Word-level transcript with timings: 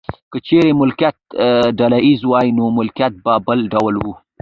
که 0.31 0.37
چیرې 0.47 0.71
مالکیت 0.79 1.17
ډله 1.79 1.97
ایز 2.05 2.21
وای 2.25 2.47
نو 2.57 2.65
وضعیت 2.77 3.13
به 3.23 3.33
بل 3.47 3.59
ډول 3.73 3.95
و. 3.97 4.05